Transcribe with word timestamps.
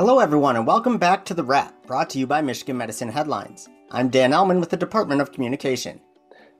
Hello, 0.00 0.18
everyone, 0.18 0.56
and 0.56 0.66
welcome 0.66 0.96
back 0.96 1.26
to 1.26 1.34
The 1.34 1.44
Wrap, 1.44 1.86
brought 1.86 2.08
to 2.08 2.18
you 2.18 2.26
by 2.26 2.40
Michigan 2.40 2.78
Medicine 2.78 3.10
Headlines. 3.10 3.68
I'm 3.90 4.08
Dan 4.08 4.30
Ellman 4.30 4.58
with 4.58 4.70
the 4.70 4.78
Department 4.78 5.20
of 5.20 5.30
Communication. 5.30 6.00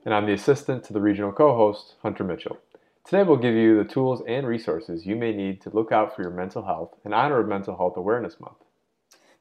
And 0.05 0.13
I'm 0.13 0.27
the 0.27 0.33
assistant 0.33 0.83
to 0.83 0.93
the 0.93 1.01
regional 1.01 1.31
co 1.31 1.55
host, 1.55 1.95
Hunter 2.03 2.23
Mitchell. 2.23 2.59
Today, 3.03 3.23
we'll 3.23 3.37
give 3.37 3.55
you 3.55 3.75
the 3.75 3.89
tools 3.89 4.21
and 4.27 4.45
resources 4.45 5.07
you 5.07 5.15
may 5.15 5.33
need 5.33 5.59
to 5.61 5.71
look 5.71 5.91
out 5.91 6.15
for 6.15 6.21
your 6.21 6.29
mental 6.29 6.63
health 6.63 6.93
in 7.03 7.13
honor 7.13 7.39
of 7.39 7.47
Mental 7.47 7.75
Health 7.75 7.97
Awareness 7.97 8.39
Month. 8.39 8.57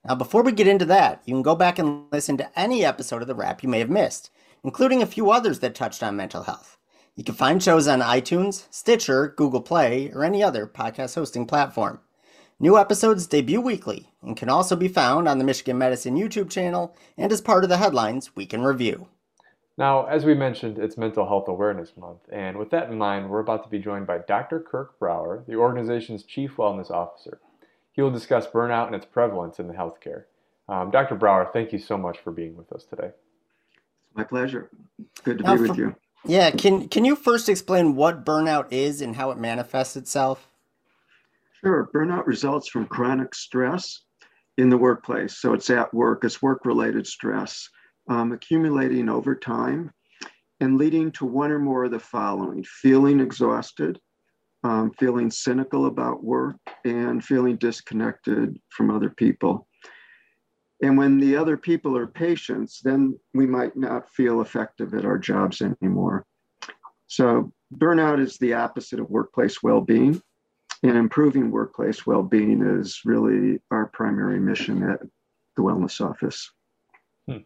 Now, 0.09 0.15
before 0.15 0.43
we 0.43 0.53
get 0.53 0.67
into 0.67 0.87
that, 0.87 1.21
you 1.27 1.35
can 1.35 1.43
go 1.43 1.55
back 1.55 1.79
and 1.79 2.07
listen 2.11 2.39
to 2.39 2.59
any 2.59 2.83
episode 2.87 3.21
of 3.21 3.29
The 3.29 3.35
Wrap 3.35 3.63
you 3.63 3.69
may 3.69 3.81
have 3.81 3.91
missed, 3.91 4.31
including 4.65 5.03
a 5.03 5.07
few 5.07 5.31
others 5.31 5.59
that 5.59 5.75
touched 5.75 6.03
on 6.03 6.17
mental 6.17 6.45
health. 6.45 6.79
You 7.17 7.25
can 7.25 7.35
find 7.35 7.63
shows 7.63 7.87
on 7.87 8.01
iTunes, 8.01 8.65
Stitcher, 8.71 9.35
Google 9.37 9.61
Play, 9.61 10.11
or 10.15 10.25
any 10.25 10.43
other 10.43 10.67
podcast 10.67 11.17
hosting 11.17 11.45
platform. 11.45 12.01
New 12.63 12.77
episodes 12.77 13.27
debut 13.27 13.59
weekly 13.59 14.13
and 14.21 14.37
can 14.37 14.51
also 14.51 14.77
be 14.77 14.87
found 14.87 15.27
on 15.27 15.39
the 15.39 15.45
Michigan 15.45 15.79
Medicine 15.79 16.15
YouTube 16.15 16.51
channel 16.51 16.95
and 17.17 17.33
as 17.33 17.41
part 17.41 17.65
of 17.65 17.71
the 17.71 17.79
headlines 17.79 18.37
we 18.37 18.45
can 18.45 18.61
review. 18.61 19.09
Now, 19.79 20.05
as 20.05 20.27
we 20.27 20.35
mentioned, 20.35 20.79
it's 20.79 20.99
Mental 20.99 21.27
Health 21.27 21.49
Awareness 21.49 21.97
Month, 21.97 22.21
and 22.31 22.59
with 22.59 22.69
that 22.69 22.91
in 22.91 22.99
mind, 22.99 23.31
we're 23.31 23.41
about 23.41 23.65
to 23.65 23.71
be 23.71 23.79
joined 23.79 24.07
by 24.07 24.19
Dr. 24.19 24.61
Kirk 24.61 24.99
Brower, 24.99 25.43
the 25.49 25.55
organization's 25.55 26.23
Chief 26.23 26.57
Wellness 26.57 26.91
Officer. 26.91 27.41
He 27.93 28.03
will 28.03 28.11
discuss 28.11 28.47
burnout 28.47 28.89
and 28.89 28.95
its 28.95 29.07
prevalence 29.07 29.59
in 29.59 29.67
the 29.67 29.73
healthcare. 29.73 30.25
Um, 30.69 30.91
Dr. 30.91 31.15
Brower, 31.15 31.49
thank 31.51 31.73
you 31.73 31.79
so 31.79 31.97
much 31.97 32.19
for 32.19 32.31
being 32.31 32.59
with 32.59 32.71
us 32.75 32.85
today. 32.85 33.13
My 34.15 34.25
pleasure. 34.25 34.69
Good 35.25 35.39
to 35.39 35.45
now, 35.45 35.55
be 35.55 35.63
with 35.63 35.71
for, 35.71 35.77
you. 35.79 35.97
Yeah, 36.27 36.51
can 36.51 36.89
can 36.91 37.07
you 37.07 37.17
first 37.17 37.49
explain 37.49 37.97
what 37.97 38.23
burnout 38.23 38.67
is 38.71 39.01
and 39.01 39.17
how 39.17 39.31
it 39.31 39.39
manifests 39.39 39.97
itself? 39.97 40.50
Sure. 41.65 41.91
Burnout 41.95 42.27
results 42.27 42.69
from 42.69 42.87
chronic 42.87 43.35
stress 43.35 44.03
in 44.57 44.71
the 44.71 44.79
workplace. 44.79 45.39
So 45.39 45.53
it's 45.53 45.71
at 45.71 45.93
work, 45.93 46.25
it's 46.25 46.41
work 46.41 46.65
related 46.65 47.07
stress 47.07 47.69
um, 48.09 48.33
accumulating 48.33 49.09
over 49.09 49.35
time 49.35 49.91
and 50.61 50.77
leading 50.77 51.13
to 51.13 51.25
one 51.25 51.51
or 51.51 51.59
more 51.59 51.85
of 51.85 51.91
the 51.91 51.99
following 51.99 52.65
feeling 52.65 53.21
exhausted, 53.21 53.99
um, 54.65 54.91
feeling 54.99 55.31
cynical 55.31 55.87
about 55.87 56.25
work, 56.25 56.57
and 56.85 57.25
feeling 57.25 57.57
disconnected 57.57 58.59
from 58.69 58.91
other 58.91 59.11
people. 59.11 59.67
And 60.83 60.97
when 60.97 61.19
the 61.19 61.37
other 61.37 61.57
people 61.57 61.97
are 61.97 62.07
patients, 62.07 62.81
then 62.83 63.19
we 63.35 63.47
might 63.47 63.77
not 63.77 64.11
feel 64.11 64.41
effective 64.41 64.95
at 64.95 65.05
our 65.05 65.19
jobs 65.19 65.63
anymore. 65.63 66.27
So, 67.07 67.53
burnout 67.75 68.21
is 68.21 68.39
the 68.39 68.55
opposite 68.55 69.01
of 69.01 69.11
workplace 69.11 69.63
well 69.63 69.81
being. 69.83 70.23
And 70.83 70.97
improving 70.97 71.51
workplace 71.51 72.07
well 72.07 72.23
being 72.23 72.63
is 72.63 73.03
really 73.05 73.61
our 73.71 73.87
primary 73.87 74.41
mission 74.41 74.83
at 74.83 75.01
the 75.57 75.63
Wellness 75.63 76.01
Office. 76.01 76.51
Hmm. 77.29 77.39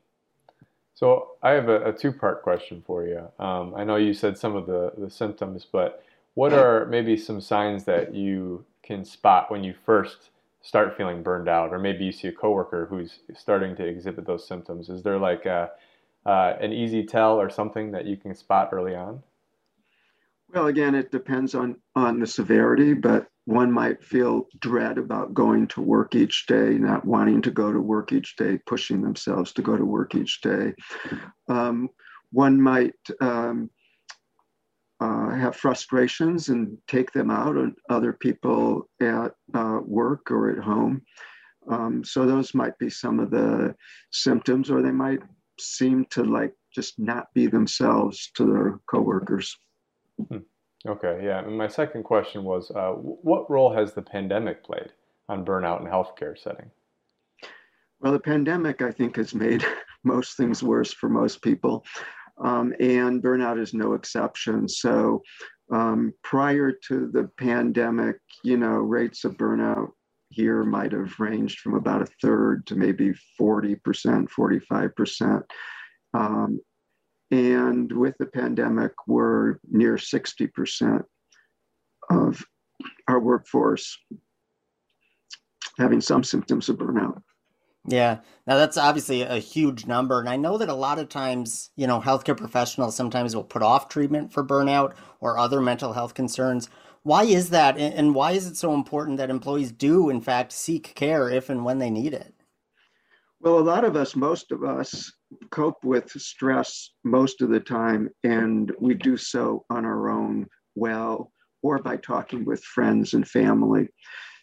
So, 0.95 1.31
I 1.43 1.51
have 1.51 1.69
a, 1.69 1.89
a 1.89 1.93
two 1.93 2.13
part 2.13 2.43
question 2.43 2.83
for 2.87 3.07
you. 3.07 3.29
Um, 3.45 3.75
I 3.75 3.83
know 3.83 3.97
you 3.97 4.15
said 4.15 4.39
some 4.39 4.55
of 4.55 4.67
the, 4.67 4.93
the 4.97 5.11
symptoms, 5.11 5.67
but 5.71 6.05
what 6.35 6.53
are 6.53 6.87
maybe 6.87 7.17
some 7.17 7.41
signs 7.41 7.85
that 7.85 8.15
you 8.15 8.65
can 8.83 9.05
spot 9.05 9.51
when 9.51 9.65
you 9.65 9.75
first 9.85 10.31
start 10.63 10.97
feeling 10.97 11.23
burned 11.23 11.49
out, 11.49 11.73
or 11.73 11.79
maybe 11.79 12.05
you 12.05 12.13
see 12.13 12.29
a 12.29 12.33
coworker 12.33 12.87
who's 12.87 13.21
starting 13.37 13.77
to 13.77 13.85
exhibit 13.85 14.27
those 14.27 14.47
symptoms? 14.47 14.89
Is 14.89 15.03
there 15.03 15.19
like 15.19 15.47
a, 15.47 15.71
uh, 16.27 16.55
an 16.61 16.73
easy 16.73 17.05
tell 17.05 17.41
or 17.41 17.51
something 17.51 17.93
that 17.93 18.07
you 18.07 18.17
can 18.17 18.35
spot 18.35 18.71
early 18.73 18.95
on? 18.95 19.23
Well, 20.55 20.69
again, 20.69 20.95
it 20.95 21.11
depends 21.11 21.57
on 21.57 21.77
on 21.97 22.21
the 22.21 22.29
severity, 22.29 22.95
but 22.95 23.27
one 23.45 23.73
might 23.73 24.05
feel 24.05 24.47
dread 24.61 24.99
about 24.99 25.35
going 25.35 25.67
to 25.69 25.81
work 25.81 26.15
each 26.15 26.47
day, 26.47 26.79
not 26.79 27.05
wanting 27.05 27.43
to 27.43 27.51
go 27.51 27.73
to 27.73 27.81
work 27.81 28.13
each 28.13 28.37
day, 28.37 28.59
pushing 28.65 29.03
themselves 29.03 29.53
to 29.55 29.63
go 29.63 29.77
to 29.77 29.85
work 29.85 30.15
each 30.15 30.41
day. 30.43 30.73
Um, 31.49 31.89
one 32.31 32.61
might 32.61 32.95
um, 33.21 33.69
uh, 35.01 35.31
have 35.31 35.57
frustrations 35.57 36.51
and 36.51 36.79
take 36.87 37.11
them 37.11 37.33
out 37.33 37.57
on 37.57 37.75
other 37.91 38.13
people 38.13 38.89
at 39.03 39.33
uh, 39.55 39.81
work 39.85 40.31
or 40.31 40.51
at 40.51 40.59
home. 40.59 41.03
Um, 41.69 42.05
so 42.05 42.27
those 42.27 42.55
might 42.55 42.79
be 42.79 42.91
some 42.91 43.19
of 43.19 43.33
the 43.33 43.75
symptoms, 44.13 44.71
or 44.71 44.83
they 44.83 44.93
might 44.93 45.21
seem 45.59 46.07
to 46.11 46.23
like 46.23 46.55
just 46.73 46.97
not 47.01 47.27
be 47.35 47.49
themselves 47.49 48.31
to 48.37 48.47
their 48.47 48.79
coworkers. 48.89 49.59
Hmm. 50.19 50.39
Okay, 50.87 51.21
yeah. 51.25 51.41
And 51.45 51.57
my 51.57 51.69
second 51.69 52.03
question 52.03 52.45
was, 52.45 52.71
uh, 52.71 52.91
what 52.91 53.51
role 53.51 53.73
has 53.73 53.95
the 53.95 54.03
pandemic 54.03 54.63
played 54.63 54.93
on 55.29 55.45
burnout 55.45 55.81
in 55.81 55.87
healthcare 55.87 56.39
setting? 56.39 56.71
Well, 58.01 58.13
the 58.13 58.21
pandemic, 58.21 58.83
I 58.83 58.91
think, 58.91 59.17
has 59.17 59.35
made 59.35 59.65
most 60.05 60.37
things 60.37 60.63
worse 60.63 60.93
for 60.93 61.09
most 61.09 61.41
people 61.41 61.85
um, 62.43 62.75
and 62.81 63.23
burnout 63.23 63.61
is 63.61 63.75
no 63.75 63.95
exception. 63.95 64.69
So 64.69 65.23
um, 65.73 66.13
prior 66.23 66.73
to 66.89 67.11
the 67.13 67.31
pandemic, 67.39 68.17
you 68.43 68.57
know, 68.57 68.77
rates 68.77 69.25
of 69.25 69.37
burnout 69.37 69.91
here 70.31 70.65
might 70.65 70.93
have 70.93 71.19
ranged 71.19 71.61
from 71.61 71.75
about 71.75 72.03
a 72.03 72.09
third 72.21 72.67
to 72.67 72.75
maybe 72.75 73.13
40%, 73.41 73.79
45%. 74.29 75.43
Um, 76.13 76.61
and 77.35 77.91
with 77.91 78.17
the 78.19 78.27
pandemic, 78.27 78.93
we're 79.09 79.57
near 79.69 79.97
60% 79.97 81.03
of 82.11 82.45
our 83.09 83.19
workforce 83.19 83.99
having 85.77 86.01
some 86.01 86.23
symptoms 86.23 86.69
of 86.69 86.77
burnout. 86.77 87.21
Yeah. 87.87 88.19
Now 88.47 88.57
that's 88.57 88.77
obviously 88.77 89.23
a 89.23 89.39
huge 89.39 89.85
number. 89.87 90.21
And 90.21 90.29
I 90.29 90.37
know 90.37 90.59
that 90.59 90.69
a 90.69 90.75
lot 90.75 91.01
of 91.01 91.09
times, 91.09 91.71
you 91.75 91.89
know, 91.89 92.01
healthcare 92.01 92.37
professionals 92.37 92.95
sometimes 92.95 93.35
will 93.35 93.43
put 93.43 93.63
off 93.63 93.89
treatment 93.89 94.33
for 94.33 94.45
burnout 94.45 94.95
or 95.21 95.37
other 95.37 95.61
mental 95.61 95.93
health 95.93 96.15
concerns. 96.15 96.71
Why 97.03 97.25
is 97.25 97.51
that? 97.51 97.77
And 97.77 98.15
why 98.15 98.33
is 98.33 98.47
it 98.47 98.57
so 98.57 98.75
important 98.75 99.19
that 99.19 99.29
employees 99.29 99.73
do, 99.73 100.09
in 100.09 100.21
fact, 100.21 100.53
seek 100.53 100.95
care 100.95 101.29
if 101.29 101.51
and 101.51 101.65
when 101.65 101.79
they 101.79 101.91
need 101.91 102.15
it? 102.15 102.33
Well, 103.41 103.59
a 103.59 103.61
lot 103.61 103.85
of 103.85 103.97
us, 103.97 104.17
most 104.17 104.53
of 104.53 104.63
us, 104.65 105.13
cope 105.51 105.83
with 105.85 106.11
stress 106.11 106.91
most 107.05 107.43
of 107.43 107.51
the 107.51 107.61
time, 107.61 108.11
and 108.23 108.73
we 108.81 108.95
do 108.95 109.17
so 109.17 109.65
on 109.71 109.85
our 109.85 110.11
own 110.11 110.47
well 110.75 111.33
or 111.63 111.79
by 111.79 111.97
talking 111.97 112.45
with 112.45 112.63
friends 112.63 113.15
and 113.15 113.27
family. 113.27 113.89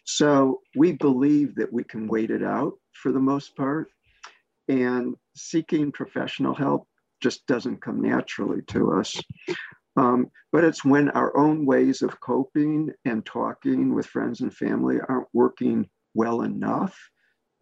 So 0.04 0.60
we 0.74 0.92
believe 0.92 1.54
that 1.56 1.72
we 1.72 1.84
can 1.84 2.08
wait 2.08 2.30
it 2.30 2.42
out 2.42 2.72
for 2.92 3.12
the 3.12 3.20
most 3.20 3.56
part. 3.56 3.88
And 4.68 5.14
seeking 5.36 5.92
professional 5.92 6.54
help 6.54 6.88
just 7.22 7.46
doesn't 7.46 7.82
come 7.82 8.00
naturally 8.00 8.62
to 8.68 8.92
us. 8.92 9.20
Um, 9.96 10.30
but 10.50 10.64
it's 10.64 10.84
when 10.84 11.10
our 11.10 11.36
own 11.36 11.66
ways 11.66 12.02
of 12.02 12.20
coping 12.20 12.90
and 13.04 13.24
talking 13.24 13.94
with 13.94 14.06
friends 14.06 14.40
and 14.40 14.52
family 14.52 14.98
aren't 15.08 15.28
working 15.32 15.88
well 16.14 16.42
enough 16.42 16.98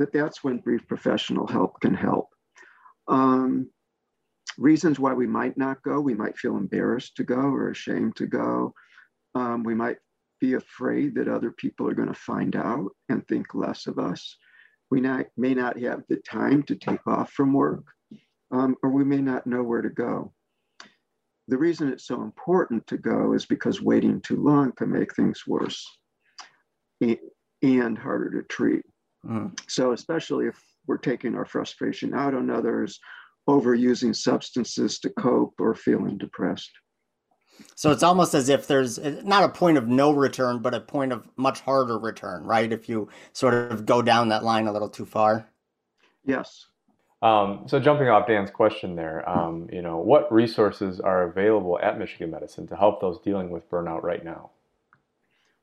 that 0.01 0.13
that's 0.13 0.43
when 0.43 0.59
brief 0.59 0.89
professional 0.89 1.47
help 1.47 1.79
can 1.81 1.95
help. 1.95 2.29
Um, 3.11 3.69
reasons 4.57 4.99
why 4.99 5.13
we 5.13 5.27
might 5.27 5.57
not 5.57 5.83
go 5.83 6.01
we 6.01 6.15
might 6.15 6.39
feel 6.39 6.57
embarrassed 6.57 7.17
to 7.17 7.25
go 7.25 7.41
or 7.41 7.71
ashamed 7.71 8.17
to 8.17 8.27
go. 8.27 8.73
Um, 9.35 9.63
we 9.63 9.75
might 9.75 9.99
be 10.41 10.55
afraid 10.55 11.15
that 11.15 11.29
other 11.29 11.51
people 11.51 11.89
are 11.89 11.95
going 11.95 12.09
to 12.09 12.15
find 12.15 12.57
out 12.57 12.91
and 13.09 13.27
think 13.27 13.55
less 13.55 13.87
of 13.87 13.99
us. 13.99 14.37
We 14.91 15.01
not, 15.01 15.27
may 15.37 15.55
not 15.55 15.79
have 15.81 16.03
the 16.09 16.17
time 16.17 16.63
to 16.65 16.75
take 16.75 17.07
off 17.07 17.31
from 17.31 17.53
work, 17.53 17.85
um, 18.51 18.77
or 18.83 18.91
we 18.91 19.05
may 19.05 19.21
not 19.21 19.47
know 19.47 19.63
where 19.63 19.83
to 19.83 19.91
go. 19.91 20.33
The 21.47 21.59
reason 21.59 21.89
it's 21.89 22.07
so 22.07 22.23
important 22.23 22.87
to 22.89 22.97
go 22.97 23.35
is 23.35 23.45
because 23.45 23.83
waiting 23.83 24.21
too 24.21 24.43
long 24.43 24.73
can 24.73 24.91
make 24.91 25.15
things 25.15 25.47
worse 25.47 25.87
and 27.01 27.99
harder 27.99 28.31
to 28.41 28.49
treat. 28.49 28.85
Mm. 29.27 29.59
So, 29.69 29.93
especially 29.93 30.47
if 30.47 30.61
we're 30.91 30.99
taking 30.99 31.37
our 31.37 31.45
frustration 31.45 32.13
out 32.13 32.35
on 32.35 32.51
others, 32.51 32.99
overusing 33.49 34.15
substances 34.15 34.99
to 34.99 35.09
cope, 35.11 35.55
or 35.61 35.73
feeling 35.73 36.19
depressed. 36.19 36.73
So 37.77 37.93
it's 37.93 38.03
almost 38.03 38.35
as 38.35 38.49
if 38.49 38.67
there's 38.67 38.99
not 38.99 39.45
a 39.45 39.49
point 39.49 39.79
of 39.79 39.87
no 39.87 40.11
return, 40.11 40.59
but 40.59 40.75
a 40.75 40.81
point 40.81 41.13
of 41.13 41.29
much 41.37 41.61
harder 41.61 41.97
return, 41.97 42.43
right? 42.43 42.73
If 42.73 42.89
you 42.89 43.09
sort 43.33 43.55
of 43.55 43.87
go 43.87 44.03
down 44.03 44.31
that 44.31 44.43
line 44.43 44.67
a 44.67 44.73
little 44.73 44.89
too 44.89 45.07
far. 45.07 45.49
Yes. 46.25 46.67
Um, 47.23 47.67
so 47.67 47.79
jumping 47.79 48.09
off 48.09 48.27
Dan's 48.27 48.51
question 48.51 48.97
there, 48.97 49.29
um, 49.29 49.69
you 49.73 49.83
know, 49.83 49.99
what 49.99 50.33
resources 50.33 50.99
are 50.99 51.23
available 51.23 51.79
at 51.81 52.01
Michigan 52.01 52.33
Medicine 52.33 52.67
to 52.67 52.75
help 52.75 53.01
those 53.01 53.21
dealing 53.21 53.51
with 53.51 53.71
burnout 53.71 54.03
right 54.03 54.25
now? 54.25 54.51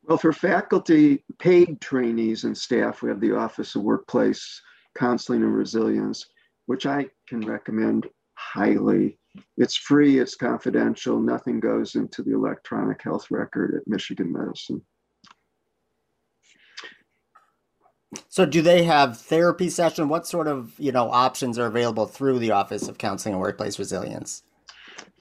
Well, 0.06 0.18
for 0.18 0.32
faculty, 0.32 1.26
paid 1.38 1.82
trainees 1.82 2.46
and 2.46 2.58
staff, 2.58 3.02
we 3.02 3.10
have 3.10 3.20
the 3.20 3.36
Office 3.36 3.76
of 3.76 3.82
Workplace 3.82 4.62
Counseling 4.98 5.44
and 5.44 5.56
Resilience, 5.56 6.26
which 6.66 6.86
I 6.86 7.08
can 7.28 7.42
recommend 7.42 8.08
highly. 8.34 9.18
It's 9.58 9.76
free, 9.76 10.20
it's 10.20 10.36
confidential, 10.36 11.20
nothing 11.20 11.60
goes 11.60 11.96
into 11.96 12.24
the 12.24 12.34
electronic 12.34 13.02
health 13.02 13.30
record 13.30 13.76
at 13.76 13.88
Michigan 13.88 14.32
Medicine. 14.32 14.82
So 18.30 18.46
do 18.46 18.62
they 18.62 18.84
have 18.84 19.20
therapy 19.20 19.70
session? 19.70 20.10
What 20.10 20.28
sort 20.28 20.48
of, 20.48 20.74
you 20.80 20.92
know, 20.92 21.10
options 21.12 21.60
are 21.60 21.66
available 21.66 22.06
through 22.06 22.40
the 22.40 22.52
Office 22.52 22.88
of 22.88 22.98
Counseling 22.98 23.34
and 23.34 23.42
Workplace 23.42 23.78
Resilience? 23.78 24.44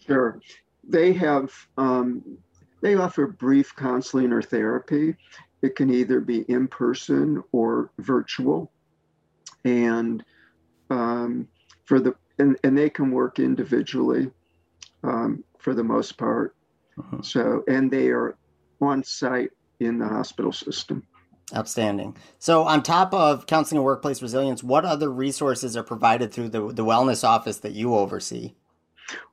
Sure. 0.06 0.40
They 0.88 1.12
have, 1.14 1.52
um, 1.76 2.38
they 2.80 2.94
offer 2.94 3.26
brief 3.26 3.74
counseling 3.74 4.32
or 4.32 4.40
therapy. 4.40 5.16
It 5.62 5.74
can 5.74 5.92
either 5.92 6.20
be 6.20 6.42
in 6.42 6.68
person 6.68 7.42
or 7.52 7.90
virtual. 7.98 8.70
And 9.66 10.24
um, 10.90 11.48
for 11.84 12.00
the, 12.00 12.14
and, 12.38 12.56
and 12.64 12.78
they 12.78 12.88
can 12.88 13.10
work 13.10 13.38
individually 13.38 14.30
um, 15.02 15.44
for 15.58 15.74
the 15.74 15.84
most 15.84 16.16
part. 16.16 16.54
Uh-huh. 16.98 17.20
So, 17.22 17.64
and 17.68 17.90
they 17.90 18.08
are 18.08 18.36
on 18.80 19.02
site 19.02 19.50
in 19.80 19.98
the 19.98 20.06
hospital 20.06 20.52
system. 20.52 21.02
Outstanding. 21.54 22.16
So, 22.38 22.62
on 22.62 22.82
top 22.82 23.12
of 23.12 23.46
counseling 23.46 23.78
and 23.78 23.84
workplace 23.84 24.22
resilience, 24.22 24.64
what 24.64 24.84
other 24.84 25.12
resources 25.12 25.76
are 25.76 25.84
provided 25.84 26.32
through 26.32 26.48
the, 26.48 26.72
the 26.72 26.84
wellness 26.84 27.22
office 27.22 27.58
that 27.58 27.72
you 27.72 27.94
oversee? 27.94 28.54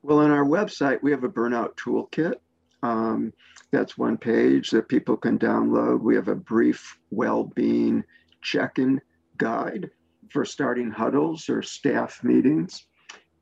Well, 0.03 0.19
on 0.19 0.30
our 0.30 0.45
website, 0.45 1.01
we 1.01 1.09
have 1.12 1.24
a 1.24 1.30
burnout 1.30 1.75
toolkit. 1.75 2.35
Um, 2.83 3.33
that's 3.71 3.97
one 3.97 4.18
page 4.18 4.69
that 4.71 4.89
people 4.89 5.18
can 5.18 5.39
download. 5.39 6.01
We 6.01 6.15
have 6.15 6.27
a 6.27 6.35
brief 6.35 6.97
well 7.09 7.45
being 7.45 8.03
check 8.41 8.77
in 8.77 9.01
guide 9.38 9.89
for 10.33 10.44
starting 10.44 10.89
huddles 10.89 11.47
or 11.47 11.62
staff 11.62 12.24
meetings. 12.24 12.88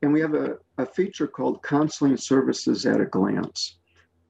And 0.02 0.12
we 0.12 0.20
have 0.20 0.34
a, 0.34 0.58
a 0.78 0.86
feature 0.86 1.28
called 1.28 1.64
Counseling 1.64 2.18
Services 2.18 2.86
at 2.86 3.00
a 3.00 3.06
Glance 3.06 3.80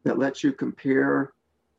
that 0.04 0.19
lets 0.19 0.44
you 0.44 0.54
compare 0.54 1.34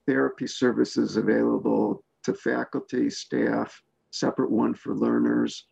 therapy 0.06 0.48
services 0.48 1.16
available 1.16 2.02
to 2.24 2.34
faculty, 2.34 3.08
staff, 3.08 3.80
separate 4.10 4.50
one 4.50 4.74
for 4.74 4.94
learners 4.96 5.66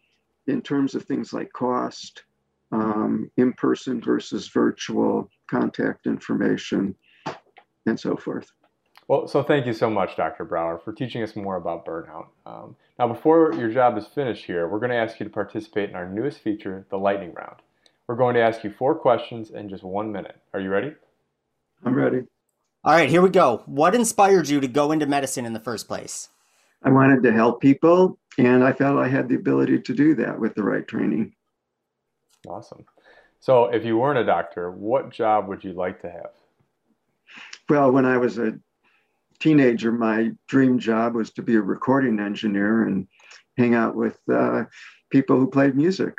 in 0.46 0.62
terms 0.62 0.94
of 0.94 1.04
things 1.04 1.32
like 1.32 1.52
cost, 1.52 2.24
um, 2.72 3.28
in 3.36 3.52
person 3.54 4.00
versus 4.00 4.48
virtual, 4.48 5.28
contact 5.50 6.06
information, 6.06 6.94
and 7.86 7.98
so 7.98 8.16
forth. 8.16 8.50
Well, 9.10 9.26
so 9.26 9.42
thank 9.42 9.66
you 9.66 9.72
so 9.72 9.90
much, 9.90 10.16
Dr. 10.16 10.44
Brower, 10.44 10.78
for 10.78 10.92
teaching 10.92 11.20
us 11.24 11.34
more 11.34 11.56
about 11.56 11.84
burnout. 11.84 12.28
Um, 12.46 12.76
now, 12.96 13.08
before 13.08 13.52
your 13.54 13.68
job 13.68 13.98
is 13.98 14.06
finished 14.06 14.44
here, 14.44 14.68
we're 14.68 14.78
going 14.78 14.92
to 14.92 14.96
ask 14.96 15.18
you 15.18 15.24
to 15.24 15.30
participate 15.30 15.90
in 15.90 15.96
our 15.96 16.08
newest 16.08 16.38
feature, 16.38 16.86
the 16.90 16.96
Lightning 16.96 17.34
Round. 17.34 17.56
We're 18.06 18.14
going 18.14 18.36
to 18.36 18.40
ask 18.40 18.62
you 18.62 18.70
four 18.70 18.94
questions 18.94 19.50
in 19.50 19.68
just 19.68 19.82
one 19.82 20.12
minute. 20.12 20.40
Are 20.54 20.60
you 20.60 20.68
ready? 20.68 20.94
I'm 21.84 21.92
ready. 21.92 22.22
All 22.84 22.92
right, 22.92 23.10
here 23.10 23.20
we 23.20 23.30
go. 23.30 23.64
What 23.66 23.96
inspired 23.96 24.48
you 24.48 24.60
to 24.60 24.68
go 24.68 24.92
into 24.92 25.06
medicine 25.06 25.44
in 25.44 25.54
the 25.54 25.58
first 25.58 25.88
place? 25.88 26.28
I 26.84 26.90
wanted 26.90 27.24
to 27.24 27.32
help 27.32 27.60
people, 27.60 28.16
and 28.38 28.62
I 28.62 28.72
felt 28.72 28.96
I 28.96 29.08
had 29.08 29.28
the 29.28 29.34
ability 29.34 29.80
to 29.80 29.92
do 29.92 30.14
that 30.14 30.38
with 30.38 30.54
the 30.54 30.62
right 30.62 30.86
training. 30.86 31.34
Awesome. 32.46 32.84
So, 33.40 33.64
if 33.74 33.84
you 33.84 33.98
weren't 33.98 34.20
a 34.20 34.24
doctor, 34.24 34.70
what 34.70 35.10
job 35.10 35.48
would 35.48 35.64
you 35.64 35.72
like 35.72 36.00
to 36.02 36.10
have? 36.12 36.30
Well, 37.68 37.90
when 37.90 38.04
I 38.04 38.16
was 38.16 38.38
a 38.38 38.52
teenager, 39.40 39.90
my 39.90 40.30
dream 40.48 40.78
job 40.78 41.14
was 41.14 41.30
to 41.32 41.42
be 41.42 41.56
a 41.56 41.60
recording 41.60 42.20
engineer 42.20 42.84
and 42.84 43.06
hang 43.56 43.74
out 43.74 43.96
with 43.96 44.18
uh, 44.32 44.64
people 45.10 45.38
who 45.38 45.48
played 45.48 45.74
music. 45.74 46.18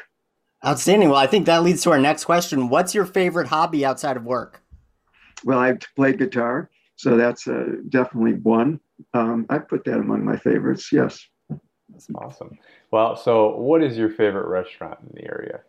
Outstanding. 0.66 1.10
Well, 1.10 1.18
I 1.18 1.28
think 1.28 1.46
that 1.48 1.64
leads 1.64 1.82
to 1.84 1.92
our 1.92 2.00
next 2.00 2.26
question. 2.26 2.70
What's 2.70 2.94
your 2.94 3.06
favorite 3.06 3.48
hobby 3.48 3.84
outside 3.86 4.18
of 4.18 4.24
work? 4.24 4.62
Well, 5.44 5.58
I've 5.58 5.80
played 5.96 6.20
guitar, 6.20 6.70
so 6.98 7.18
that's 7.18 7.48
uh, 7.48 7.78
definitely 7.90 8.34
one. 8.34 8.80
Um, 9.14 9.48
I 9.50 9.58
put 9.58 9.86
that 9.86 9.98
among 9.98 10.24
my 10.24 10.38
favorites. 10.38 10.92
Yes. 10.92 11.26
That's 11.90 12.08
awesome. 12.16 12.58
Well, 12.92 13.16
so 13.16 13.56
what 13.58 13.84
is 13.84 13.98
your 13.98 14.10
favorite 14.10 14.48
restaurant 14.48 15.00
in 15.02 15.10
the 15.16 15.28
area? 15.28 15.62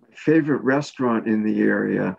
My 0.00 0.14
favorite 0.14 0.62
restaurant 0.62 1.26
in 1.26 1.44
the 1.44 1.60
area. 1.60 2.16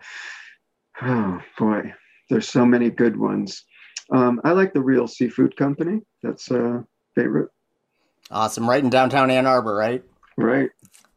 Oh 1.02 1.40
boy, 1.58 1.92
there's 2.30 2.48
so 2.48 2.64
many 2.64 2.90
good 2.90 3.16
ones. 3.16 3.64
Um, 4.12 4.40
I 4.44 4.52
like 4.52 4.72
the 4.72 4.80
Real 4.80 5.08
Seafood 5.08 5.56
Company. 5.56 6.00
That's 6.22 6.50
a 6.50 6.84
favorite. 7.14 7.50
Awesome. 8.30 8.68
Right 8.68 8.82
in 8.82 8.90
downtown 8.90 9.30
Ann 9.30 9.46
Arbor, 9.46 9.74
right? 9.74 10.04
Right. 10.36 10.70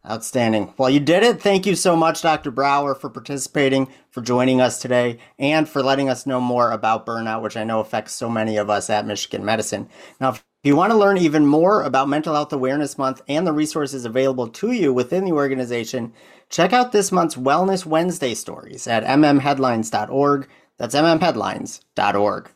Outstanding. 0.10 0.74
Well, 0.78 0.90
you 0.90 1.00
did 1.00 1.24
it. 1.24 1.42
Thank 1.42 1.66
you 1.66 1.76
so 1.76 1.96
much, 1.96 2.22
Dr. 2.22 2.52
Brower, 2.52 2.96
for 2.96 3.10
participating, 3.10 3.90
for 4.12 4.22
joining 4.22 4.62
us 4.62 4.80
today, 4.80 5.20
and 5.38 5.68
for 5.68 5.84
letting 5.84 6.10
us 6.10 6.26
know 6.26 6.40
more 6.40 6.72
about 6.72 7.06
burnout, 7.06 7.42
which 7.42 7.58
I 7.58 7.66
know 7.66 7.80
affects 7.82 8.14
so 8.14 8.30
many 8.30 8.58
of 8.58 8.70
us 8.70 8.90
at 8.90 9.06
Michigan 9.06 9.44
Medicine. 9.44 9.90
Now, 10.22 10.30
if 10.30 10.44
you 10.64 10.76
want 10.76 10.92
to 10.92 10.98
learn 10.98 11.18
even 11.18 11.46
more 11.46 11.84
about 11.84 12.10
Mental 12.10 12.34
Health 12.34 12.54
Awareness 12.54 12.98
Month 12.98 13.22
and 13.28 13.46
the 13.46 13.54
resources 13.54 14.06
available 14.06 14.48
to 14.48 14.72
you 14.72 14.94
within 14.94 15.26
the 15.26 15.34
organization, 15.34 16.14
check 16.50 16.72
out 16.72 16.92
this 16.92 17.12
month's 17.12 17.36
Wellness 17.36 17.86
Wednesday 17.86 18.34
stories 18.34 18.88
at 18.88 19.04
mmheadlines.org. 19.04 20.48
That's 20.78 20.96
mmheadlines.org. 20.96 22.52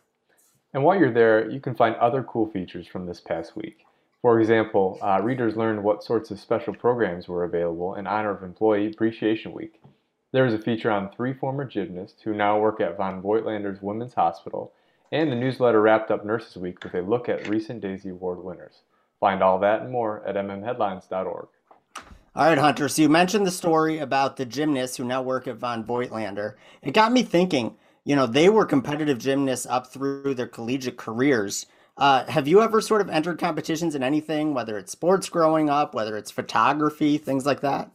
And 0.73 0.83
while 0.83 0.97
you're 0.97 1.13
there, 1.13 1.49
you 1.49 1.59
can 1.59 1.75
find 1.75 1.95
other 1.95 2.23
cool 2.23 2.47
features 2.47 2.87
from 2.87 3.05
this 3.05 3.19
past 3.19 3.55
week. 3.55 3.85
For 4.21 4.39
example, 4.39 4.97
uh, 5.01 5.19
readers 5.21 5.55
learned 5.55 5.83
what 5.83 6.03
sorts 6.03 6.31
of 6.31 6.39
special 6.39 6.73
programs 6.73 7.27
were 7.27 7.43
available 7.43 7.95
in 7.95 8.07
honor 8.07 8.31
of 8.31 8.41
Employee 8.41 8.87
Appreciation 8.87 9.51
Week. 9.51 9.81
There 10.31 10.45
was 10.45 10.53
a 10.53 10.59
feature 10.59 10.89
on 10.89 11.11
three 11.11 11.33
former 11.33 11.65
gymnasts 11.65 12.21
who 12.23 12.33
now 12.33 12.59
work 12.59 12.81
at 12.81 12.97
von 12.97 13.21
Voigtlander's 13.21 13.81
Women's 13.81 14.15
Hospital, 14.15 14.73
and 15.11 15.31
the 15.31 15.35
newsletter 15.35 15.81
wrapped 15.81 16.09
up 16.09 16.25
Nurses 16.25 16.57
Week 16.57 16.83
with 16.83 16.95
a 16.95 17.01
look 17.01 17.29
at 17.29 17.47
recent 17.47 17.81
Daisy 17.81 18.09
Award 18.09 18.43
winners. 18.43 18.81
Find 19.19 19.43
all 19.43 19.59
that 19.59 19.81
and 19.81 19.91
more 19.91 20.25
at 20.25 20.35
mmheadlines.org. 20.35 21.47
All 22.35 22.47
right, 22.47 22.57
Hunter. 22.57 22.89
So 22.89 23.03
you 23.03 23.09
mentioned 23.09 23.45
the 23.45 23.51
story 23.51 23.99
about 23.99 24.37
the 24.37 24.45
gymnasts 24.45 24.97
who 24.97 25.03
now 25.03 25.21
work 25.21 25.47
at 25.47 25.57
von 25.57 25.83
Voigtlander. 25.83 26.55
It 26.81 26.95
got 26.95 27.11
me 27.11 27.21
thinking. 27.21 27.75
You 28.05 28.15
know, 28.15 28.25
they 28.25 28.49
were 28.49 28.65
competitive 28.65 29.17
gymnasts 29.17 29.65
up 29.65 29.87
through 29.87 30.33
their 30.35 30.47
collegiate 30.47 30.97
careers. 30.97 31.65
Uh, 31.97 32.25
have 32.25 32.47
you 32.47 32.61
ever 32.61 32.81
sort 32.81 33.01
of 33.01 33.09
entered 33.09 33.39
competitions 33.39 33.95
in 33.95 34.03
anything, 34.03 34.53
whether 34.53 34.77
it's 34.77 34.91
sports 34.91 35.29
growing 35.29 35.69
up, 35.69 35.93
whether 35.93 36.17
it's 36.17 36.31
photography, 36.31 37.17
things 37.17 37.45
like 37.45 37.61
that? 37.61 37.91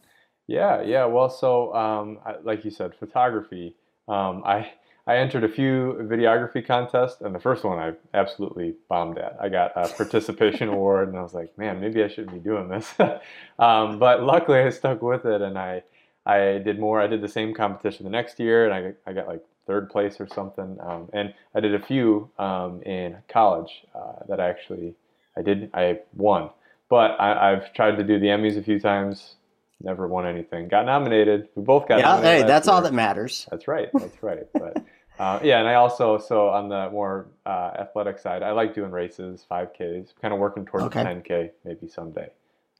Yeah, 0.47 0.81
yeah. 0.81 1.05
Well, 1.05 1.29
so 1.29 1.73
um, 1.75 2.19
I, 2.25 2.35
like 2.43 2.65
you 2.65 2.71
said, 2.71 2.95
photography. 2.95 3.75
Um, 4.07 4.41
I 4.45 4.71
I 5.05 5.17
entered 5.17 5.43
a 5.43 5.49
few 5.49 5.97
videography 6.01 6.65
contests, 6.65 7.21
and 7.21 7.35
the 7.35 7.39
first 7.39 7.63
one 7.63 7.77
I 7.77 7.93
absolutely 8.13 8.75
bombed 8.89 9.17
at. 9.19 9.37
I 9.39 9.49
got 9.49 9.71
a 9.75 9.87
participation 9.89 10.69
award, 10.75 11.09
and 11.09 11.17
I 11.17 11.21
was 11.21 11.33
like, 11.33 11.55
man, 11.57 11.79
maybe 11.79 12.03
I 12.03 12.07
shouldn't 12.07 12.33
be 12.33 12.39
doing 12.39 12.67
this. 12.69 12.93
um, 13.59 13.99
but 13.99 14.23
luckily, 14.23 14.59
I 14.59 14.69
stuck 14.69 15.01
with 15.01 15.25
it, 15.25 15.41
and 15.41 15.57
I 15.57 15.83
I 16.25 16.59
did 16.59 16.79
more. 16.79 16.99
I 17.01 17.07
did 17.07 17.21
the 17.21 17.27
same 17.27 17.53
competition 17.53 18.05
the 18.05 18.09
next 18.09 18.39
year, 18.39 18.69
and 18.69 18.73
I 18.73 19.09
I 19.09 19.13
got 19.13 19.27
like 19.27 19.43
third 19.69 19.87
place 19.87 20.19
or 20.19 20.27
something. 20.27 20.77
Um, 20.81 21.09
and 21.13 21.31
I 21.53 21.59
did 21.59 21.75
a 21.75 21.79
few 21.79 22.31
um, 22.39 22.81
in 22.81 23.17
college 23.31 23.85
uh, 23.93 24.25
that 24.27 24.39
I 24.39 24.49
actually 24.49 24.95
I 25.37 25.43
did 25.43 25.69
I 25.75 25.99
won. 26.15 26.49
But 26.89 27.11
I, 27.19 27.51
have 27.51 27.71
tried 27.75 27.97
to 27.97 28.03
do 28.03 28.19
the 28.19 28.25
Emmys 28.25 28.57
a 28.57 28.63
few 28.63 28.79
times. 28.79 29.35
Never 29.79 30.07
won 30.07 30.25
anything. 30.25 30.67
Got 30.69 30.87
nominated. 30.87 31.49
We 31.53 31.61
both 31.61 31.87
got. 31.87 31.99
Yeah, 31.99 32.19
hey, 32.19 32.41
that's 32.41 32.65
year. 32.65 32.73
all 32.73 32.81
that 32.81 32.93
matters. 32.93 33.47
That's 33.51 33.67
right. 33.67 33.89
That's 33.93 34.23
right. 34.23 34.47
But 34.53 34.83
uh, 35.19 35.39
yeah, 35.43 35.59
and 35.59 35.67
I 35.67 35.75
also 35.75 36.17
so 36.17 36.49
on 36.49 36.67
the 36.67 36.89
more 36.89 37.27
uh, 37.45 37.71
athletic 37.79 38.17
side, 38.17 38.41
I 38.41 38.51
like 38.51 38.73
doing 38.73 38.89
races, 38.89 39.45
5Ks. 39.49 40.15
Kind 40.19 40.33
of 40.33 40.39
working 40.39 40.65
towards 40.65 40.87
okay. 40.87 41.03
10K 41.03 41.51
maybe 41.63 41.87
someday. 41.87 42.29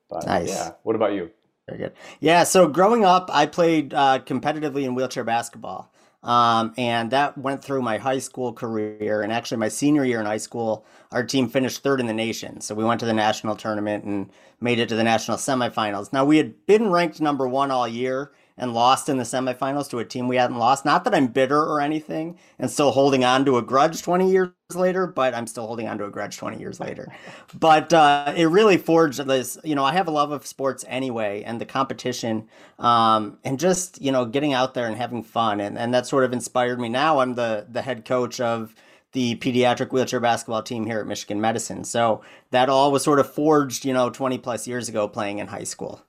But 0.10 0.26
nice. 0.26 0.50
yeah, 0.50 0.72
what 0.82 0.96
about 0.96 1.14
you? 1.14 1.30
Very 1.68 1.78
good. 1.78 1.94
Yeah, 2.20 2.46
so 2.46 2.68
growing 2.68 3.06
up, 3.06 3.30
I 3.32 3.46
played 3.46 3.94
uh, 3.94 4.20
competitively 4.26 4.86
in 4.86 4.96
wheelchair 4.96 5.24
basketball. 5.24 5.94
Um, 6.22 6.74
and 6.78 7.12
that 7.12 7.38
went 7.38 7.64
through 7.64 7.82
my 7.82 7.98
high 7.98 8.20
school 8.20 8.52
career. 8.52 9.22
And 9.22 9.32
actually, 9.32 9.58
my 9.58 9.70
senior 9.70 10.04
year 10.04 10.20
in 10.20 10.26
high 10.26 10.38
school, 10.38 10.86
our 11.12 11.24
team 11.24 11.48
finished 11.48 11.82
third 11.82 12.00
in 12.00 12.08
the 12.08 12.14
nation. 12.14 12.62
So 12.62 12.76
we 12.76 12.84
went 12.84 13.00
to 13.00 13.06
the 13.06 13.14
national 13.14 13.56
tournament 13.56 14.04
and 14.04 14.30
made 14.60 14.80
it 14.80 14.90
to 14.90 14.96
the 14.96 15.04
national 15.04 15.38
semifinals. 15.38 16.12
Now, 16.12 16.26
we 16.26 16.38
had 16.38 16.66
been 16.66 16.92
ranked 16.92 17.22
number 17.22 17.48
one 17.48 17.72
all 17.72 17.88
year 17.88 18.32
and 18.60 18.74
lost 18.74 19.10
in 19.10 19.18
the 19.18 19.24
semifinals 19.24 19.90
to 19.90 20.00
a 20.00 20.06
team 20.06 20.28
we 20.28 20.36
hadn't 20.36 20.58
lost. 20.58 20.86
Not 20.86 21.04
that 21.06 21.16
I'm 21.16 21.28
bitter 21.28 21.60
or 21.60 21.82
anything 21.82 22.38
and 22.60 22.70
still 22.70 22.92
holding 22.92 23.24
on 23.24 23.46
to 23.46 23.58
a 23.58 23.62
grudge 23.62 24.04
20 24.04 24.30
years 24.30 24.52
later, 24.76 25.08
but 25.08 25.34
I'm 25.34 25.48
still 25.48 25.66
holding 25.66 25.88
on 25.88 25.98
to 25.98 26.06
a 26.06 26.10
grudge 26.10 26.38
20 26.38 26.60
years 26.60 26.80
later. 26.80 27.12
But 27.60 27.92
uh, 27.94 28.34
it 28.38 28.46
really 28.46 28.78
forged 28.78 29.26
this. 29.26 29.58
You 29.64 29.74
know, 29.74 29.84
I 29.84 29.94
have 29.94 30.08
a 30.08 30.12
love 30.12 30.32
of 30.32 30.46
sports 30.46 30.86
anyway, 30.88 31.42
and 31.44 31.60
the 31.60 31.66
competition, 31.66 32.48
um, 32.78 33.40
and 33.44 33.60
just 33.60 34.00
you 34.00 34.12
know 34.12 34.26
getting 34.26 34.54
out 34.54 34.76
there 34.76 34.86
and 34.86 34.96
having 34.96 35.24
fun, 35.24 35.60
and 35.60 35.78
and 35.80 35.92
that 35.96 36.06
sort 36.06 36.24
of 36.26 36.32
inspired 36.32 36.80
me. 36.80 36.88
Now 36.88 37.20
I'm 37.20 37.34
the 37.34 37.66
the 37.68 37.82
head 37.82 38.06
coach 38.06 38.40
of 38.40 38.76
the 39.14 39.36
pediatric 39.38 39.92
wheelchair 39.92 40.20
basketball 40.20 40.62
team 40.62 40.86
here 40.86 41.00
at 41.00 41.08
Michigan 41.08 41.42
Medicine. 41.42 41.84
So 41.84 42.22
that 42.52 42.70
all 42.70 42.92
was 42.92 43.04
sort 43.04 43.20
of 43.20 43.32
forged, 43.32 43.84
you 43.86 43.94
know, 43.94 44.10
20 44.10 44.38
plus 44.38 44.68
years 44.68 44.88
ago 44.88 45.08
playing 45.08 45.40
in 45.40 45.48
high 45.48 45.64
school. 45.64 46.02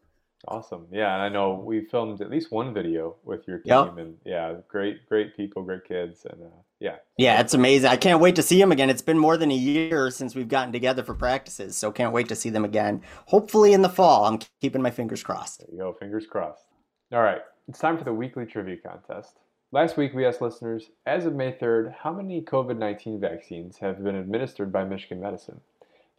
Awesome. 0.50 0.86
Yeah, 0.90 1.14
and 1.14 1.22
I 1.22 1.28
know 1.28 1.54
we 1.54 1.84
filmed 1.84 2.20
at 2.20 2.28
least 2.28 2.50
one 2.50 2.74
video 2.74 3.14
with 3.22 3.46
your 3.46 3.58
team, 3.58 3.68
yep. 3.68 3.98
and 3.98 4.16
yeah, 4.24 4.54
great, 4.66 5.08
great 5.08 5.36
people, 5.36 5.62
great 5.62 5.84
kids, 5.84 6.26
and 6.28 6.42
uh, 6.42 6.62
Yeah. 6.80 6.96
Yeah, 7.16 7.40
it's 7.40 7.54
amazing. 7.54 7.88
I 7.88 7.96
can't 7.96 8.20
wait 8.20 8.34
to 8.34 8.42
see 8.42 8.58
them 8.58 8.72
again. 8.72 8.90
It's 8.90 9.00
been 9.00 9.18
more 9.18 9.36
than 9.36 9.52
a 9.52 9.54
year 9.54 10.10
since 10.10 10.34
we've 10.34 10.48
gotten 10.48 10.72
together 10.72 11.04
for 11.04 11.14
practices, 11.14 11.76
so 11.76 11.92
can't 11.92 12.12
wait 12.12 12.28
to 12.28 12.34
see 12.34 12.50
them 12.50 12.64
again. 12.64 13.00
Hopefully 13.26 13.72
in 13.72 13.82
the 13.82 13.88
fall. 13.88 14.24
I'm 14.24 14.40
keeping 14.60 14.82
my 14.82 14.90
fingers 14.90 15.22
crossed. 15.22 15.60
There 15.60 15.68
you 15.70 15.78
go, 15.78 15.92
fingers 15.92 16.26
crossed. 16.26 16.66
All 17.12 17.22
right, 17.22 17.42
it's 17.68 17.78
time 17.78 17.96
for 17.96 18.04
the 18.04 18.12
weekly 18.12 18.44
trivia 18.44 18.76
contest. 18.76 19.36
Last 19.70 19.96
week 19.96 20.14
we 20.14 20.26
asked 20.26 20.42
listeners, 20.42 20.90
as 21.06 21.26
of 21.26 21.36
May 21.36 21.52
3rd, 21.52 21.94
how 22.02 22.12
many 22.12 22.42
COVID 22.42 22.76
19 22.76 23.20
vaccines 23.20 23.78
have 23.78 24.02
been 24.02 24.16
administered 24.16 24.72
by 24.72 24.82
Michigan 24.82 25.20
Medicine? 25.20 25.60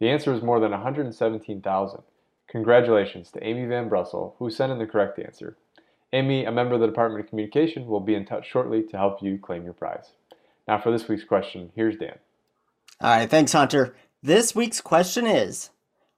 The 0.00 0.08
answer 0.08 0.32
is 0.32 0.42
more 0.42 0.58
than 0.58 0.70
117,000. 0.70 2.02
Congratulations 2.52 3.30
to 3.30 3.42
Amy 3.42 3.64
Van 3.64 3.88
Brussel, 3.88 4.36
who 4.38 4.50
sent 4.50 4.70
in 4.70 4.78
the 4.78 4.84
correct 4.84 5.18
answer. 5.18 5.56
Amy, 6.12 6.44
a 6.44 6.52
member 6.52 6.74
of 6.74 6.82
the 6.82 6.86
Department 6.86 7.24
of 7.24 7.30
Communication, 7.30 7.86
will 7.86 7.98
be 7.98 8.14
in 8.14 8.26
touch 8.26 8.46
shortly 8.46 8.82
to 8.82 8.98
help 8.98 9.22
you 9.22 9.38
claim 9.38 9.64
your 9.64 9.72
prize. 9.72 10.10
Now, 10.68 10.78
for 10.78 10.92
this 10.92 11.08
week's 11.08 11.24
question, 11.24 11.72
here's 11.74 11.96
Dan. 11.96 12.18
All 13.00 13.16
right, 13.16 13.30
thanks, 13.30 13.54
Hunter. 13.54 13.96
This 14.22 14.54
week's 14.54 14.82
question 14.82 15.26
is 15.26 15.70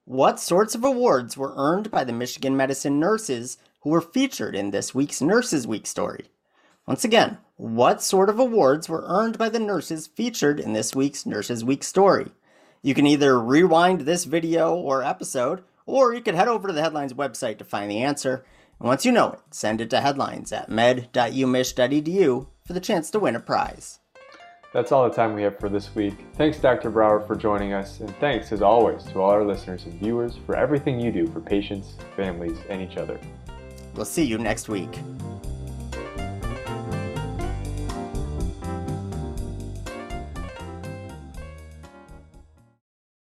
What 0.03 0.37
sorts 0.41 0.75
of 0.75 0.83
awards 0.83 1.37
were 1.37 1.53
earned 1.55 1.89
by 1.89 2.03
the 2.03 2.11
Michigan 2.11 2.57
Medicine 2.57 2.99
nurses 2.99 3.57
who 3.83 3.91
were 3.91 4.01
featured 4.01 4.57
in 4.57 4.71
this 4.71 4.93
week's 4.93 5.21
Nurses 5.21 5.65
Week 5.65 5.87
story? 5.87 6.25
Once 6.85 7.05
again, 7.05 7.37
what 7.55 8.03
sort 8.03 8.27
of 8.27 8.39
awards 8.39 8.89
were 8.89 9.05
earned 9.07 9.37
by 9.37 9.47
the 9.47 9.57
nurses 9.57 10.05
featured 10.05 10.59
in 10.59 10.73
this 10.73 10.93
week's 10.93 11.25
Nurses 11.25 11.63
Week 11.63 11.81
story? 11.81 12.33
You 12.81 12.93
can 12.93 13.07
either 13.07 13.39
rewind 13.39 14.01
this 14.01 14.25
video 14.25 14.75
or 14.75 15.01
episode, 15.01 15.63
or 15.85 16.13
you 16.13 16.21
can 16.21 16.35
head 16.35 16.47
over 16.47 16.67
to 16.67 16.73
the 16.73 16.81
Headlines 16.81 17.13
website 17.13 17.57
to 17.59 17.63
find 17.63 17.89
the 17.89 18.01
answer. 18.01 18.45
And 18.79 18.87
once 18.87 19.05
you 19.05 19.11
know 19.11 19.33
it, 19.33 19.39
send 19.51 19.81
it 19.81 19.89
to 19.91 20.01
headlines 20.01 20.51
at 20.51 20.69
med.umich.edu 20.69 22.47
for 22.65 22.73
the 22.73 22.79
chance 22.79 23.09
to 23.11 23.19
win 23.19 23.35
a 23.35 23.39
prize. 23.39 23.99
That's 24.73 24.91
all 24.91 25.07
the 25.07 25.15
time 25.15 25.35
we 25.35 25.43
have 25.43 25.57
for 25.57 25.69
this 25.69 25.95
week. 25.95 26.25
Thanks, 26.33 26.57
Dr. 26.57 26.89
Brower, 26.89 27.21
for 27.21 27.35
joining 27.35 27.71
us, 27.71 28.01
and 28.01 28.13
thanks, 28.17 28.51
as 28.51 28.61
always, 28.61 29.03
to 29.05 29.21
all 29.21 29.29
our 29.29 29.45
listeners 29.45 29.85
and 29.85 29.93
viewers 29.93 30.37
for 30.45 30.57
everything 30.57 30.99
you 30.99 31.13
do 31.13 31.27
for 31.27 31.39
patients, 31.39 31.95
families, 32.17 32.57
and 32.69 32.81
each 32.81 32.97
other. 32.97 33.17
We'll 33.95 34.03
see 34.03 34.25
you 34.25 34.37
next 34.37 34.67
week. 34.67 34.99